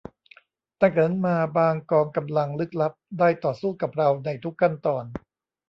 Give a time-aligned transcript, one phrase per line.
[0.81, 5.03] ตั้งแต่นั้นมาบางกองกำลังลึกลับได้ต่อสู้กับเราในทุกขั้นตอน